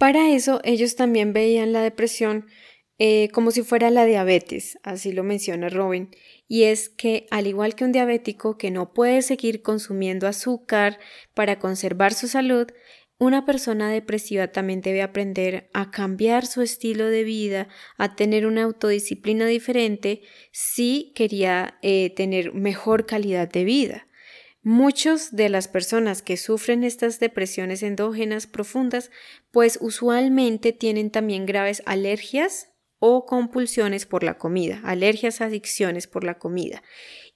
Para 0.00 0.30
eso 0.30 0.62
ellos 0.64 0.96
también 0.96 1.34
veían 1.34 1.74
la 1.74 1.82
depresión 1.82 2.46
eh, 2.98 3.28
como 3.34 3.50
si 3.50 3.60
fuera 3.60 3.90
la 3.90 4.06
diabetes, 4.06 4.78
así 4.82 5.12
lo 5.12 5.24
menciona 5.24 5.68
Robin, 5.68 6.08
y 6.48 6.62
es 6.62 6.88
que 6.88 7.26
al 7.30 7.46
igual 7.46 7.74
que 7.74 7.84
un 7.84 7.92
diabético 7.92 8.56
que 8.56 8.70
no 8.70 8.94
puede 8.94 9.20
seguir 9.20 9.60
consumiendo 9.60 10.26
azúcar 10.26 10.98
para 11.34 11.58
conservar 11.58 12.14
su 12.14 12.28
salud, 12.28 12.66
una 13.18 13.44
persona 13.44 13.90
depresiva 13.90 14.48
también 14.48 14.80
debe 14.80 15.02
aprender 15.02 15.68
a 15.74 15.90
cambiar 15.90 16.46
su 16.46 16.62
estilo 16.62 17.04
de 17.08 17.22
vida, 17.22 17.68
a 17.98 18.16
tener 18.16 18.46
una 18.46 18.62
autodisciplina 18.62 19.44
diferente 19.44 20.22
si 20.50 21.12
quería 21.14 21.78
eh, 21.82 22.08
tener 22.16 22.54
mejor 22.54 23.04
calidad 23.04 23.50
de 23.50 23.64
vida. 23.64 24.06
Muchos 24.62 25.34
de 25.34 25.48
las 25.48 25.68
personas 25.68 26.20
que 26.20 26.36
sufren 26.36 26.84
estas 26.84 27.18
depresiones 27.18 27.82
endógenas 27.82 28.46
profundas, 28.46 29.10
pues 29.50 29.78
usualmente 29.80 30.72
tienen 30.72 31.10
también 31.10 31.46
graves 31.46 31.82
alergias 31.86 32.70
o 32.98 33.24
compulsiones 33.24 34.04
por 34.04 34.22
la 34.22 34.36
comida, 34.36 34.82
alergias, 34.84 35.40
adicciones 35.40 36.06
por 36.06 36.24
la 36.24 36.38
comida. 36.38 36.82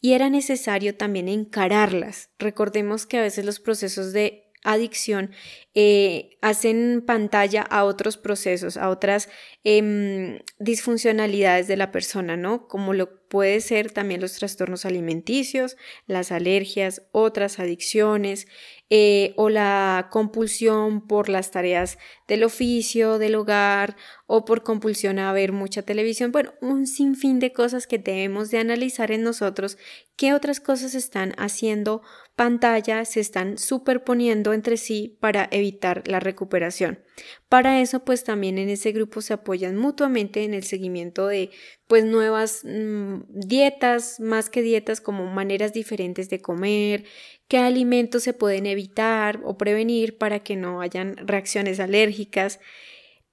Y 0.03 0.13
era 0.13 0.29
necesario 0.29 0.97
también 0.97 1.29
encararlas. 1.29 2.29
Recordemos 2.39 3.07
que 3.07 3.17
a 3.17 3.23
veces 3.23 3.47
los 3.47 3.59
procesos 3.59 4.13
de 4.13 4.44
adicción 4.65 5.31
eh, 5.75 6.37
hacen 6.41 7.03
pantalla 7.07 7.63
a 7.63 7.85
otros 7.85 8.17
procesos, 8.17 8.77
a 8.77 8.89
otras 8.89 9.29
em, 9.63 10.41
disfuncionalidades 10.59 11.69
de 11.69 11.77
la 11.77 11.93
persona, 11.93 12.37
¿no? 12.37 12.67
Como 12.67 12.95
lo 12.95 13.29
puede 13.29 13.61
ser 13.61 13.91
también 13.91 14.21
los 14.21 14.35
trastornos 14.35 14.85
alimenticios, 14.85 15.77
las 16.07 16.33
alergias, 16.33 17.03
otras 17.13 17.59
adicciones 17.59 18.47
eh, 18.97 19.35
o 19.35 19.49
la 19.49 20.07
compulsión 20.13 21.05
por 21.05 21.29
las 21.29 21.51
tareas 21.51 21.99
del 22.29 22.45
oficio, 22.45 23.19
del 23.19 23.35
hogar 23.35 23.97
o 24.29 24.45
por 24.45 24.63
compulsión 24.63 25.19
a 25.19 25.33
ver 25.33 25.51
mucha 25.51 25.83
televisión. 25.83 26.31
Bueno, 26.31 26.55
un 26.61 26.87
sinfín 26.87 27.41
de 27.41 27.53
cosas 27.53 27.89
que 27.89 27.99
debemos 27.99 28.53
de 28.53 28.59
analizar 28.59 29.11
en 29.11 29.25
nosotros, 29.25 29.79
qué 30.15 30.33
otras 30.33 30.61
cosas 30.61 30.95
están 30.95 31.35
haciendo 31.39 32.03
pantalla, 32.37 33.05
se 33.05 33.19
están 33.19 33.59
superponiendo 33.59 34.53
entre 34.53 34.77
sí 34.77 35.19
para 35.19 35.49
evitar 35.51 36.07
la 36.07 36.21
recuperación. 36.21 37.01
Para 37.49 37.81
eso, 37.81 38.05
pues 38.05 38.25
también 38.25 38.59
en 38.59 38.69
ese 38.69 38.93
grupo 38.93 39.21
se 39.21 39.35
apoyan 39.35 39.77
mutuamente 39.77 40.45
en 40.45 40.55
el 40.55 40.65
seguimiento 40.65 41.27
de 41.27 41.51
pues 41.87 42.05
nuevas 42.05 42.63
mm, 42.65 43.23
dietas, 43.29 44.19
más 44.21 44.51
que 44.51 44.63
dietas 44.63 45.01
como 45.01 45.27
maneras 45.27 45.73
diferentes 45.73 46.29
de 46.29 46.41
comer, 46.41 47.05
qué 47.49 47.59
alimentos 47.59 48.23
se 48.25 48.33
pueden 48.33 48.67
evitar 48.67 49.41
o 49.45 49.57
prevenir 49.57 50.19
para 50.19 50.41
que 50.41 50.57
no 50.57 50.81
hayan 50.81 51.17
reacciones 51.17 51.81
alérgicas. 51.81 52.59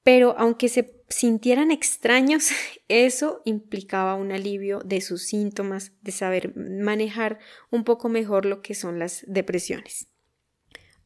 Pero 0.04 0.36
aunque 0.38 0.68
se 0.70 1.04
sintieran 1.10 1.72
extraños, 1.72 2.50
eso 2.88 3.42
implicaba 3.46 4.16
un 4.16 4.32
alivio 4.32 4.82
de 4.86 5.02
sus 5.02 5.24
síntomas, 5.24 5.94
de 6.02 6.12
saber 6.12 6.56
manejar 6.56 7.40
un 7.70 7.84
poco 7.84 8.10
mejor 8.10 8.46
lo 8.46 8.62
que 8.62 8.76
son 8.76 9.00
las 9.00 9.24
depresiones. 9.28 10.11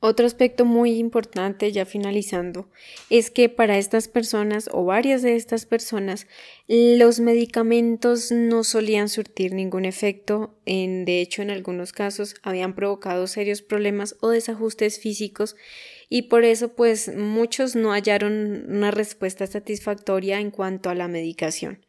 Otro 0.07 0.27
aspecto 0.27 0.65
muy 0.65 0.99
importante, 0.99 1.71
ya 1.71 1.83
finalizando, 1.83 2.69
es 3.09 3.31
que 3.31 3.49
para 3.49 3.79
estas 3.79 4.07
personas 4.07 4.69
o 4.71 4.85
varias 4.85 5.23
de 5.23 5.35
estas 5.35 5.65
personas 5.65 6.27
los 6.67 7.19
medicamentos 7.19 8.31
no 8.31 8.63
solían 8.63 9.09
surtir 9.09 9.55
ningún 9.55 9.83
efecto, 9.83 10.59
en, 10.67 11.05
de 11.05 11.21
hecho 11.21 11.41
en 11.41 11.49
algunos 11.49 11.91
casos 11.91 12.35
habían 12.43 12.75
provocado 12.75 13.25
serios 13.25 13.63
problemas 13.63 14.15
o 14.21 14.29
desajustes 14.29 14.99
físicos 14.99 15.55
y 16.07 16.29
por 16.29 16.43
eso 16.43 16.75
pues 16.75 17.11
muchos 17.15 17.75
no 17.75 17.89
hallaron 17.91 18.63
una 18.69 18.91
respuesta 18.91 19.47
satisfactoria 19.47 20.39
en 20.39 20.51
cuanto 20.51 20.91
a 20.91 20.93
la 20.93 21.07
medicación. 21.07 21.83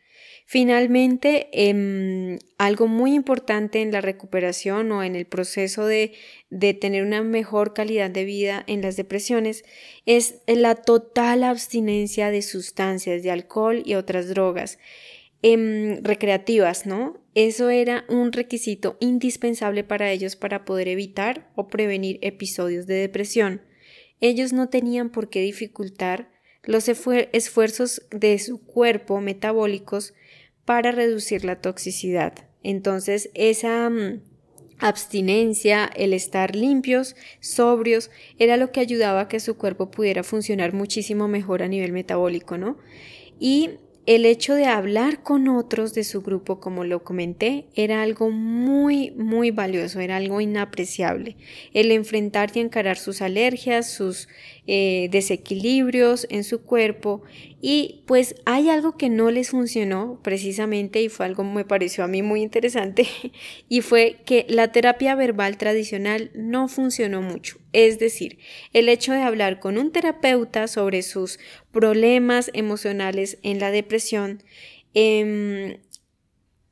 Finalmente, 0.49 1.49
em, 1.51 2.39
algo 2.57 2.87
muy 2.87 3.15
importante 3.15 3.83
en 3.83 3.91
la 3.91 4.01
recuperación 4.01 4.93
o 4.93 5.03
en 5.03 5.17
el 5.17 5.27
proceso 5.27 5.87
de, 5.87 6.13
tener 6.81 7.03
una 7.03 7.21
mejor 7.25 7.75
calidad 7.75 8.11
de 8.11 8.25
vida 8.25 8.63
en 8.69 8.81
las 8.81 8.97
depresiones 8.97 9.65
es 10.07 10.37
la 10.47 10.77
total 10.77 11.43
abstinencia 11.43 12.31
de 12.31 12.43
sustancias, 12.43 13.25
de 13.25 13.33
alcohol 13.33 13.83
y 13.85 13.95
otras 13.95 14.29
drogas 14.29 14.79
em, 15.43 16.01
recreativas, 16.05 16.87
¿no? 16.87 17.19
Eso 17.35 17.69
era 17.69 18.05
un 18.09 18.31
requisito 18.31 18.97
indispensable 19.01 19.83
para 19.83 20.13
ellos 20.13 20.37
para 20.37 20.65
poder 20.65 20.87
evitar 20.87 21.51
o 21.57 21.67
prevenir 21.67 22.21
episodios 22.23 22.87
de 22.87 22.95
depresión. 22.95 23.63
Ellos 24.21 24.53
no 24.53 24.69
tenían 24.69 25.11
por 25.11 25.29
qué 25.29 25.41
dificultar 25.41 26.31
los 26.63 26.89
esfuerzos 26.89 28.03
de 28.11 28.39
su 28.39 28.65
cuerpo 28.65 29.21
metabólicos 29.21 30.15
para 30.67 30.93
reducir 30.93 31.47
la 31.47 31.63
toxicidad. 31.63 32.35
Entonces, 32.63 33.31
esa 33.33 33.89
mm, 33.89 34.21
abstinencia, 34.79 35.89
el 35.97 36.13
estar 36.13 36.55
limpios, 36.55 37.17
sobrios, 37.41 38.11
era 38.39 38.59
lo 38.59 38.73
que 38.73 38.81
ayudaba 38.81 39.23
a 39.23 39.29
que 39.29 39.41
su 39.41 39.57
cuerpo 39.57 39.91
pudiera 39.91 40.23
funcionar 40.23 40.75
muchísimo 40.75 41.29
mejor 41.29 41.63
a 41.63 41.69
nivel 41.69 41.93
metabólico, 41.93 42.59
¿no? 42.59 42.77
Y 43.39 43.79
el 44.07 44.25
hecho 44.25 44.55
de 44.55 44.67
hablar 44.67 45.25
con 45.25 45.49
otros 45.49 45.93
de 45.93 46.05
su 46.05 46.23
grupo, 46.23 46.61
como 46.61 46.85
lo 46.85 47.03
comenté, 47.03 47.67
era 47.75 48.03
algo 48.03 48.31
muy, 48.31 49.11
muy 49.13 49.51
valioso, 49.51 49.99
era 49.99 50.17
algo 50.17 50.41
inapreciable. 50.41 51.37
El 51.73 51.91
enfrentar 51.91 52.53
y 52.55 52.61
encarar 52.61 52.99
sus 52.99 53.21
alergias, 53.21 53.91
sus 53.91 54.29
eh, 54.69 55.09
desequilibrios 55.13 56.27
en 56.29 56.43
su 56.43 56.63
cuerpo 56.63 57.23
y 57.61 58.03
pues 58.07 58.35
hay 58.47 58.69
algo 58.69 58.97
que 58.97 59.09
no 59.09 59.31
les 59.31 59.51
funcionó 59.51 60.19
precisamente 60.25 61.01
y 61.01 61.09
fue 61.09 61.27
algo 61.27 61.45
que 61.45 61.51
me 61.51 61.65
pareció 61.65 62.03
a 62.03 62.09
mí 62.09 62.23
muy 62.23 62.43
interesante 62.43 63.07
y 63.69 63.81
fue 63.83 64.23
que 64.27 64.45
la 64.49 64.73
terapia 64.73 65.15
verbal 65.15 65.57
tradicional 65.57 66.33
no 66.35 66.67
funcionó 66.67 67.23
mucho. 67.23 67.59
Es 67.73 68.01
decir, 68.01 68.39
el 68.73 68.89
hecho 68.89 69.13
de 69.13 69.23
hablar 69.23 69.61
con 69.61 69.79
un 69.79 69.93
terapeuta 69.93 70.67
sobre 70.67 71.03
sus 71.03 71.39
problemas 71.71 72.51
emocionales 72.53 73.39
en 73.43 73.61
la 73.61 73.71
depresión 73.71 74.43
em, 74.95 75.79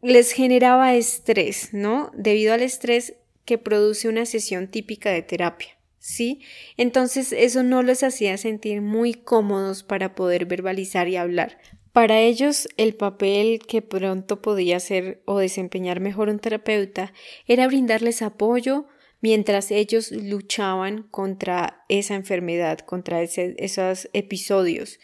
les 0.02 0.32
generaba 0.32 0.96
estrés, 0.96 1.68
¿no? 1.72 2.10
Debido 2.14 2.54
al 2.54 2.62
estrés 2.62 3.14
que 3.44 3.58
produce 3.58 4.08
una 4.08 4.26
sesión 4.26 4.68
típica 4.68 5.10
de 5.10 5.22
terapia. 5.22 5.73
¿Sí? 6.04 6.42
Entonces 6.76 7.32
eso 7.32 7.62
no 7.62 7.82
les 7.82 8.02
hacía 8.02 8.36
sentir 8.36 8.82
muy 8.82 9.14
cómodos 9.14 9.82
para 9.82 10.14
poder 10.14 10.44
verbalizar 10.44 11.08
y 11.08 11.16
hablar. 11.16 11.58
Para 11.92 12.20
ellos, 12.20 12.68
el 12.76 12.94
papel 12.94 13.60
que 13.66 13.80
pronto 13.80 14.42
podía 14.42 14.76
hacer 14.76 15.22
o 15.24 15.38
desempeñar 15.38 16.00
mejor 16.00 16.28
un 16.28 16.40
terapeuta 16.40 17.14
era 17.46 17.66
brindarles 17.66 18.20
apoyo 18.20 18.84
mientras 19.24 19.70
ellos 19.70 20.10
luchaban 20.10 21.04
contra 21.04 21.82
esa 21.88 22.14
enfermedad, 22.14 22.80
contra 22.80 23.22
esos 23.22 24.10
episodios 24.12 25.00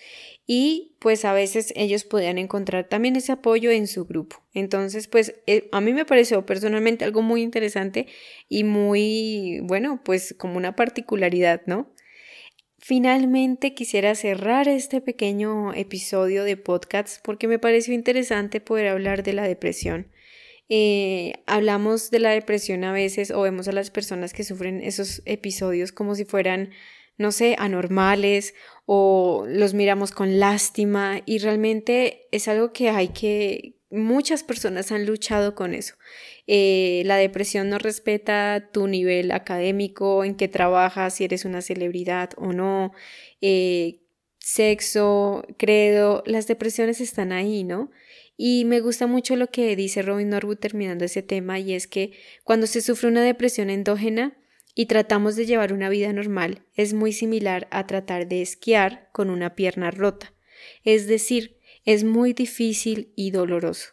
y 0.46 0.94
pues 0.98 1.24
a 1.24 1.32
veces 1.32 1.72
ellos 1.74 2.04
podían 2.04 2.36
encontrar 2.36 2.86
también 2.86 3.16
ese 3.16 3.32
apoyo 3.32 3.70
en 3.70 3.86
su 3.86 4.04
grupo. 4.04 4.44
Entonces, 4.52 5.08
pues 5.08 5.36
eh, 5.46 5.70
a 5.72 5.80
mí 5.80 5.94
me 5.94 6.04
pareció 6.04 6.44
personalmente 6.44 7.06
algo 7.06 7.22
muy 7.22 7.40
interesante 7.40 8.08
y 8.46 8.64
muy, 8.64 9.60
bueno, 9.62 10.02
pues 10.04 10.34
como 10.36 10.58
una 10.58 10.76
particularidad, 10.76 11.62
¿no? 11.64 11.90
Finalmente 12.78 13.72
quisiera 13.72 14.14
cerrar 14.14 14.68
este 14.68 15.00
pequeño 15.00 15.72
episodio 15.72 16.44
de 16.44 16.58
podcast 16.58 17.24
porque 17.24 17.48
me 17.48 17.58
pareció 17.58 17.94
interesante 17.94 18.60
poder 18.60 18.88
hablar 18.88 19.22
de 19.22 19.32
la 19.32 19.48
depresión. 19.48 20.08
Eh, 20.70 21.34
hablamos 21.46 22.10
de 22.10 22.20
la 22.20 22.30
depresión 22.30 22.84
a 22.84 22.92
veces 22.92 23.30
o 23.32 23.42
vemos 23.42 23.68
a 23.68 23.72
las 23.72 23.90
personas 23.90 24.32
que 24.32 24.44
sufren 24.44 24.80
esos 24.82 25.20
episodios 25.26 25.92
como 25.92 26.14
si 26.14 26.24
fueran 26.24 26.70
no 27.18 27.32
sé, 27.32 27.54
anormales 27.58 28.54
o 28.86 29.44
los 29.46 29.74
miramos 29.74 30.10
con 30.10 30.40
lástima 30.40 31.20
y 31.26 31.36
realmente 31.36 32.26
es 32.32 32.48
algo 32.48 32.72
que 32.72 32.88
hay 32.88 33.08
que, 33.08 33.74
muchas 33.90 34.42
personas 34.42 34.90
han 34.90 35.04
luchado 35.04 35.54
con 35.54 35.74
eso. 35.74 35.96
Eh, 36.46 37.02
la 37.04 37.16
depresión 37.16 37.68
no 37.68 37.78
respeta 37.78 38.70
tu 38.72 38.86
nivel 38.86 39.32
académico, 39.32 40.24
en 40.24 40.34
qué 40.34 40.48
trabajas, 40.48 41.14
si 41.14 41.24
eres 41.24 41.44
una 41.44 41.60
celebridad 41.60 42.30
o 42.36 42.52
no, 42.54 42.92
eh, 43.42 44.00
sexo, 44.38 45.44
credo, 45.58 46.22
las 46.26 46.46
depresiones 46.46 47.00
están 47.00 47.32
ahí, 47.32 47.64
¿no? 47.64 47.90
Y 48.42 48.64
me 48.64 48.80
gusta 48.80 49.06
mucho 49.06 49.36
lo 49.36 49.48
que 49.48 49.76
dice 49.76 50.00
Robin 50.00 50.30
Norwood 50.30 50.56
terminando 50.56 51.04
ese 51.04 51.22
tema 51.22 51.58
y 51.58 51.74
es 51.74 51.86
que 51.86 52.12
cuando 52.42 52.66
se 52.66 52.80
sufre 52.80 53.10
una 53.10 53.22
depresión 53.22 53.68
endógena, 53.68 54.34
y 54.74 54.86
tratamos 54.86 55.36
de 55.36 55.44
llevar 55.44 55.74
una 55.74 55.90
vida 55.90 56.10
normal, 56.14 56.64
es 56.74 56.94
muy 56.94 57.12
similar 57.12 57.68
a 57.70 57.86
tratar 57.86 58.28
de 58.28 58.40
esquiar 58.40 59.10
con 59.12 59.28
una 59.28 59.54
pierna 59.56 59.90
rota. 59.90 60.32
Es 60.84 61.06
decir, 61.06 61.58
es 61.84 62.02
muy 62.02 62.32
difícil 62.32 63.12
y 63.14 63.30
doloroso. 63.30 63.90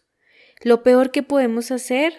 Lo 0.61 0.81
peor 0.81 1.11
que 1.11 1.23
podemos 1.23 1.71
hacer 1.71 2.13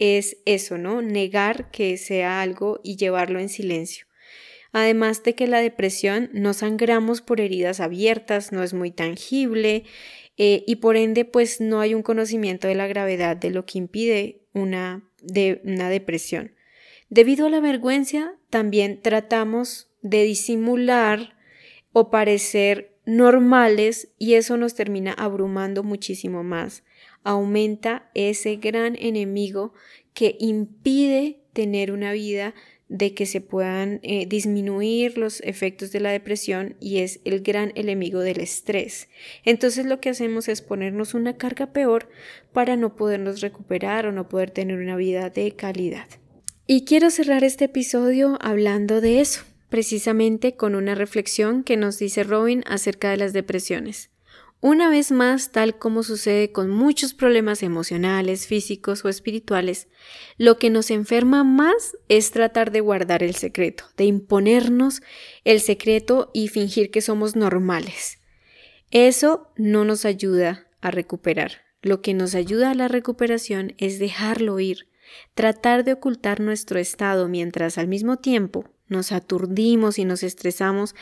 es 0.00 0.38
eso, 0.46 0.78
¿no? 0.78 1.00
Negar 1.00 1.70
que 1.70 1.96
sea 1.96 2.42
algo 2.42 2.80
y 2.82 2.96
llevarlo 2.96 3.38
en 3.38 3.48
silencio. 3.48 4.06
Además 4.72 5.22
de 5.22 5.34
que 5.34 5.46
la 5.46 5.60
depresión 5.60 6.30
no 6.32 6.54
sangramos 6.54 7.20
por 7.20 7.40
heridas 7.40 7.80
abiertas, 7.80 8.52
no 8.52 8.62
es 8.62 8.72
muy 8.72 8.90
tangible 8.90 9.84
eh, 10.38 10.64
y 10.66 10.76
por 10.76 10.96
ende 10.96 11.24
pues 11.26 11.60
no 11.60 11.80
hay 11.80 11.94
un 11.94 12.02
conocimiento 12.02 12.68
de 12.68 12.74
la 12.74 12.86
gravedad 12.86 13.36
de 13.36 13.50
lo 13.50 13.66
que 13.66 13.78
impide 13.78 14.40
una, 14.54 15.08
una 15.64 15.90
depresión. 15.90 16.54
Debido 17.10 17.46
a 17.46 17.50
la 17.50 17.60
vergüenza, 17.60 18.34
también 18.48 19.00
tratamos 19.02 19.90
de 20.00 20.24
disimular 20.24 21.36
o 21.92 22.10
parecer 22.10 22.96
normales 23.04 24.08
y 24.18 24.34
eso 24.34 24.56
nos 24.56 24.74
termina 24.74 25.12
abrumando 25.12 25.82
muchísimo 25.82 26.42
más. 26.42 26.84
Aumenta 27.24 28.10
ese 28.14 28.56
gran 28.56 28.96
enemigo 28.98 29.74
que 30.14 30.36
impide 30.40 31.40
tener 31.52 31.92
una 31.92 32.12
vida 32.12 32.54
de 32.92 33.14
que 33.14 33.24
se 33.24 33.40
puedan 33.40 34.00
eh, 34.02 34.26
disminuir 34.26 35.16
los 35.16 35.40
efectos 35.40 35.92
de 35.92 36.00
la 36.00 36.10
depresión 36.10 36.76
y 36.78 36.98
es 36.98 37.20
el 37.24 37.40
gran 37.40 37.72
enemigo 37.74 38.20
del 38.20 38.38
estrés. 38.38 39.08
Entonces 39.44 39.86
lo 39.86 39.98
que 39.98 40.10
hacemos 40.10 40.46
es 40.48 40.60
ponernos 40.60 41.14
una 41.14 41.38
carga 41.38 41.72
peor 41.72 42.10
para 42.52 42.76
no 42.76 42.94
podernos 42.94 43.40
recuperar 43.40 44.06
o 44.06 44.12
no 44.12 44.28
poder 44.28 44.50
tener 44.50 44.78
una 44.78 44.96
vida 44.96 45.30
de 45.30 45.52
calidad. 45.52 46.06
Y 46.66 46.84
quiero 46.84 47.10
cerrar 47.10 47.44
este 47.44 47.64
episodio 47.64 48.36
hablando 48.42 49.00
de 49.00 49.20
eso, 49.20 49.42
precisamente 49.70 50.54
con 50.54 50.74
una 50.74 50.94
reflexión 50.94 51.64
que 51.64 51.78
nos 51.78 51.98
dice 51.98 52.24
Robin 52.24 52.62
acerca 52.66 53.10
de 53.10 53.16
las 53.16 53.32
depresiones. 53.32 54.11
Una 54.64 54.88
vez 54.88 55.10
más, 55.10 55.50
tal 55.50 55.76
como 55.76 56.04
sucede 56.04 56.52
con 56.52 56.70
muchos 56.70 57.14
problemas 57.14 57.64
emocionales, 57.64 58.46
físicos 58.46 59.04
o 59.04 59.08
espirituales, 59.08 59.88
lo 60.38 60.56
que 60.56 60.70
nos 60.70 60.92
enferma 60.92 61.42
más 61.42 61.96
es 62.08 62.30
tratar 62.30 62.70
de 62.70 62.78
guardar 62.78 63.24
el 63.24 63.34
secreto, 63.34 63.86
de 63.96 64.04
imponernos 64.04 65.02
el 65.42 65.60
secreto 65.60 66.30
y 66.32 66.46
fingir 66.46 66.92
que 66.92 67.00
somos 67.00 67.34
normales. 67.34 68.20
Eso 68.92 69.52
no 69.56 69.84
nos 69.84 70.04
ayuda 70.04 70.68
a 70.80 70.92
recuperar. 70.92 71.62
Lo 71.82 72.00
que 72.00 72.14
nos 72.14 72.36
ayuda 72.36 72.70
a 72.70 72.76
la 72.76 72.86
recuperación 72.86 73.74
es 73.78 73.98
dejarlo 73.98 74.60
ir, 74.60 74.86
tratar 75.34 75.82
de 75.82 75.94
ocultar 75.94 76.38
nuestro 76.38 76.78
estado 76.78 77.26
mientras 77.26 77.78
al 77.78 77.88
mismo 77.88 78.18
tiempo 78.18 78.70
nos 78.86 79.10
aturdimos 79.10 79.98
y 79.98 80.04
nos 80.04 80.22
estresamos 80.22 80.94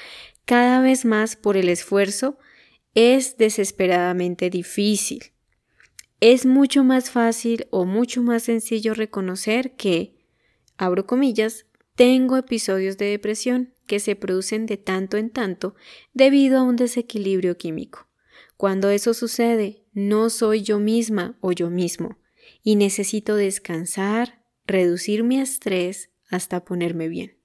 cada 0.47 0.81
vez 0.81 1.05
más 1.05 1.37
por 1.37 1.59
el 1.59 1.69
esfuerzo 1.69 2.39
es 2.95 3.37
desesperadamente 3.37 4.51
difícil. 4.51 5.33
Es 6.21 6.45
mucho 6.45 6.85
más 6.85 7.11
fácil 7.11 7.67
o 7.71 7.85
mucho 7.85 8.23
más 8.23 8.45
sencillo 8.45 8.95
reconocer 8.95 9.77
que, 9.77 10.27
abro 10.77 11.07
comillas, 11.07 11.67
tengo 11.95 12.37
episodios 12.37 12.99
de 12.99 13.07
depresión 13.07 13.75
que 13.87 14.01
se 14.01 14.17
producen 14.17 14.67
de 14.67 14.77
tanto 14.77 15.17
en 15.17 15.31
tanto 15.31 15.75
debido 16.13 16.59
a 16.59 16.63
un 16.63 16.77
desequilibrio 16.77 17.57
químico. 17.57 18.09
Cuando 18.57 18.91
eso 18.91 19.15
sucede, 19.15 19.87
no 19.93 20.29
soy 20.31 20.63
yo 20.63 20.79
misma 20.79 21.39
o 21.41 21.53
yo 21.53 21.71
mismo 21.71 22.19
y 22.63 22.77
necesito 22.77 23.37
descansar, 23.37 24.45
reducir 24.67 25.25
mi 25.25 25.41
estrés 25.41 26.11
hasta 26.29 26.65
ponerme 26.65 27.09
bien. 27.09 27.40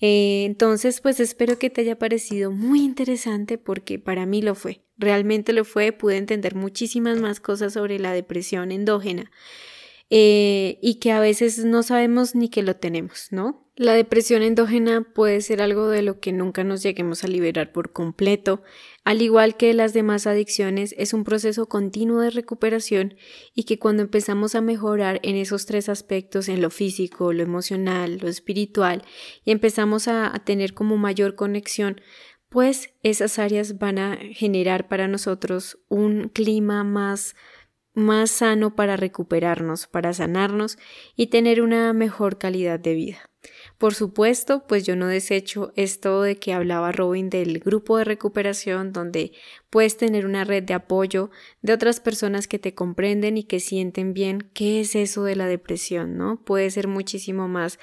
Eh, 0.00 0.44
entonces, 0.44 1.00
pues 1.00 1.20
espero 1.20 1.58
que 1.58 1.70
te 1.70 1.80
haya 1.82 1.98
parecido 1.98 2.50
muy 2.50 2.82
interesante 2.82 3.58
porque 3.58 3.98
para 3.98 4.26
mí 4.26 4.42
lo 4.42 4.54
fue. 4.54 4.82
Realmente 4.96 5.52
lo 5.52 5.64
fue, 5.64 5.92
pude 5.92 6.16
entender 6.16 6.54
muchísimas 6.54 7.18
más 7.18 7.40
cosas 7.40 7.72
sobre 7.72 7.98
la 7.98 8.12
depresión 8.12 8.70
endógena 8.72 9.30
eh, 10.10 10.78
y 10.82 10.96
que 10.96 11.12
a 11.12 11.20
veces 11.20 11.64
no 11.64 11.82
sabemos 11.82 12.34
ni 12.34 12.48
que 12.48 12.62
lo 12.62 12.76
tenemos, 12.76 13.28
¿no? 13.30 13.63
La 13.76 13.94
depresión 13.94 14.42
endógena 14.42 15.02
puede 15.02 15.40
ser 15.40 15.60
algo 15.60 15.88
de 15.88 16.02
lo 16.02 16.20
que 16.20 16.30
nunca 16.30 16.62
nos 16.62 16.80
lleguemos 16.84 17.24
a 17.24 17.26
liberar 17.26 17.72
por 17.72 17.92
completo, 17.92 18.62
al 19.02 19.20
igual 19.20 19.56
que 19.56 19.74
las 19.74 19.92
demás 19.92 20.28
adicciones, 20.28 20.94
es 20.96 21.12
un 21.12 21.24
proceso 21.24 21.66
continuo 21.66 22.20
de 22.20 22.30
recuperación 22.30 23.16
y 23.52 23.64
que 23.64 23.80
cuando 23.80 24.04
empezamos 24.04 24.54
a 24.54 24.60
mejorar 24.60 25.18
en 25.24 25.34
esos 25.34 25.66
tres 25.66 25.88
aspectos, 25.88 26.48
en 26.48 26.62
lo 26.62 26.70
físico, 26.70 27.32
lo 27.32 27.42
emocional, 27.42 28.18
lo 28.18 28.28
espiritual, 28.28 29.02
y 29.44 29.50
empezamos 29.50 30.06
a, 30.06 30.32
tener 30.44 30.72
como 30.72 30.96
mayor 30.96 31.34
conexión, 31.34 32.00
pues 32.48 32.94
esas 33.02 33.40
áreas 33.40 33.78
van 33.78 33.98
a 33.98 34.16
generar 34.34 34.86
para 34.86 35.08
nosotros 35.08 35.80
un 35.88 36.28
clima 36.28 36.84
más 36.84 37.34
más 37.92 38.30
sano 38.30 38.76
para 38.76 38.96
recuperarnos, 38.96 39.88
para 39.88 40.12
sanarnos 40.12 40.78
y 41.16 41.28
tener 41.28 41.60
una 41.60 41.92
mejor 41.92 42.38
calidad 42.38 42.78
de 42.78 42.94
vida. 42.94 43.33
Por 43.78 43.94
supuesto, 43.94 44.64
pues 44.66 44.84
yo 44.84 44.94
no 44.94 45.08
desecho 45.08 45.72
esto 45.74 46.22
de 46.22 46.36
que 46.36 46.52
hablaba 46.52 46.92
Robin 46.92 47.28
del 47.28 47.58
grupo 47.58 47.98
de 47.98 48.04
recuperación 48.04 48.92
donde 48.92 49.32
puedes 49.68 49.96
tener 49.96 50.26
una 50.26 50.44
red 50.44 50.62
de 50.62 50.74
apoyo 50.74 51.30
de 51.60 51.72
otras 51.72 51.98
personas 52.00 52.46
que 52.46 52.60
te 52.60 52.74
comprenden 52.74 53.36
y 53.36 53.44
que 53.44 53.58
sienten 53.58 54.14
bien 54.14 54.48
qué 54.54 54.80
es 54.80 54.94
eso 54.94 55.24
de 55.24 55.36
la 55.36 55.46
depresión, 55.46 56.16
¿no? 56.16 56.36
Puede 56.36 56.70
ser 56.70 56.86
muchísimo 56.86 57.48
más 57.48 57.78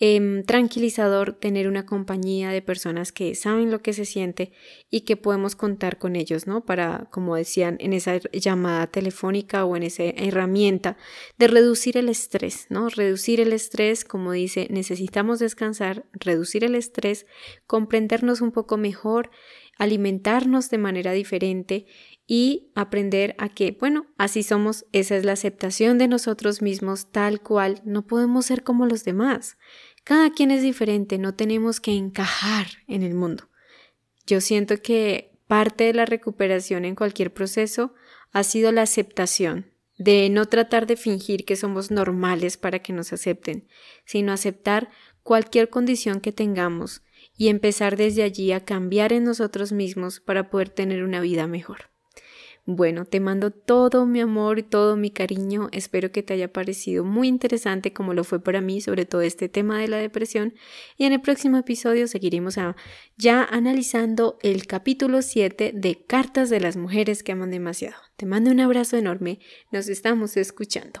Em, 0.00 0.44
tranquilizador 0.44 1.32
tener 1.32 1.66
una 1.66 1.84
compañía 1.84 2.50
de 2.50 2.62
personas 2.62 3.10
que 3.10 3.34
saben 3.34 3.72
lo 3.72 3.82
que 3.82 3.92
se 3.92 4.04
siente 4.04 4.52
y 4.90 5.00
que 5.00 5.16
podemos 5.16 5.56
contar 5.56 5.98
con 5.98 6.14
ellos, 6.14 6.46
¿no? 6.46 6.64
Para, 6.64 7.08
como 7.10 7.34
decían, 7.34 7.78
en 7.80 7.92
esa 7.92 8.18
llamada 8.32 8.86
telefónica 8.86 9.64
o 9.64 9.74
en 9.74 9.82
esa 9.82 10.04
herramienta 10.04 10.96
de 11.36 11.48
reducir 11.48 11.96
el 11.96 12.08
estrés, 12.08 12.66
¿no? 12.70 12.88
Reducir 12.90 13.40
el 13.40 13.52
estrés, 13.52 14.04
como 14.04 14.30
dice, 14.30 14.68
necesitamos 14.70 15.40
descansar, 15.40 16.04
reducir 16.12 16.62
el 16.62 16.76
estrés, 16.76 17.26
comprendernos 17.66 18.40
un 18.40 18.52
poco 18.52 18.76
mejor, 18.76 19.30
alimentarnos 19.78 20.70
de 20.70 20.78
manera 20.78 21.12
diferente 21.12 21.86
y 22.26 22.70
aprender 22.74 23.34
a 23.38 23.48
que, 23.48 23.76
bueno, 23.80 24.06
así 24.18 24.42
somos, 24.42 24.84
esa 24.92 25.16
es 25.16 25.24
la 25.24 25.32
aceptación 25.32 25.96
de 25.96 26.08
nosotros 26.08 26.60
mismos 26.60 27.10
tal 27.10 27.40
cual, 27.40 27.80
no 27.84 28.06
podemos 28.06 28.44
ser 28.46 28.64
como 28.64 28.86
los 28.86 29.04
demás. 29.04 29.56
Cada 30.08 30.30
quien 30.30 30.50
es 30.50 30.62
diferente, 30.62 31.18
no 31.18 31.34
tenemos 31.34 31.80
que 31.80 31.92
encajar 31.92 32.66
en 32.86 33.02
el 33.02 33.12
mundo. 33.12 33.50
Yo 34.26 34.40
siento 34.40 34.80
que 34.80 35.38
parte 35.46 35.84
de 35.84 35.92
la 35.92 36.06
recuperación 36.06 36.86
en 36.86 36.94
cualquier 36.94 37.30
proceso 37.30 37.92
ha 38.32 38.42
sido 38.42 38.72
la 38.72 38.80
aceptación, 38.80 39.70
de 39.98 40.30
no 40.30 40.46
tratar 40.46 40.86
de 40.86 40.96
fingir 40.96 41.44
que 41.44 41.56
somos 41.56 41.90
normales 41.90 42.56
para 42.56 42.78
que 42.78 42.94
nos 42.94 43.12
acepten, 43.12 43.68
sino 44.06 44.32
aceptar 44.32 44.88
cualquier 45.22 45.68
condición 45.68 46.22
que 46.22 46.32
tengamos 46.32 47.02
y 47.36 47.48
empezar 47.48 47.98
desde 47.98 48.22
allí 48.22 48.52
a 48.52 48.64
cambiar 48.64 49.12
en 49.12 49.24
nosotros 49.24 49.72
mismos 49.72 50.20
para 50.20 50.48
poder 50.48 50.70
tener 50.70 51.02
una 51.04 51.20
vida 51.20 51.46
mejor. 51.46 51.90
Bueno, 52.70 53.06
te 53.06 53.18
mando 53.18 53.50
todo 53.50 54.04
mi 54.04 54.20
amor 54.20 54.58
y 54.58 54.62
todo 54.62 54.94
mi 54.94 55.10
cariño. 55.10 55.70
Espero 55.72 56.12
que 56.12 56.22
te 56.22 56.34
haya 56.34 56.52
parecido 56.52 57.02
muy 57.02 57.26
interesante 57.26 57.94
como 57.94 58.12
lo 58.12 58.24
fue 58.24 58.40
para 58.40 58.60
mí, 58.60 58.82
sobre 58.82 59.06
todo 59.06 59.22
este 59.22 59.48
tema 59.48 59.80
de 59.80 59.88
la 59.88 59.96
depresión. 59.96 60.52
Y 60.98 61.06
en 61.06 61.14
el 61.14 61.22
próximo 61.22 61.56
episodio 61.56 62.06
seguiremos 62.08 62.56
ya 63.16 63.42
analizando 63.42 64.38
el 64.42 64.66
capítulo 64.66 65.22
7 65.22 65.72
de 65.74 66.04
Cartas 66.06 66.50
de 66.50 66.60
las 66.60 66.76
Mujeres 66.76 67.22
que 67.22 67.32
aman 67.32 67.52
demasiado. 67.52 67.96
Te 68.16 68.26
mando 68.26 68.50
un 68.50 68.60
abrazo 68.60 68.98
enorme. 68.98 69.38
Nos 69.72 69.88
estamos 69.88 70.36
escuchando. 70.36 71.00